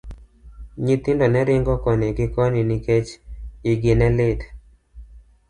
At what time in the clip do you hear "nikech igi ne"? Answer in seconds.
2.69-4.07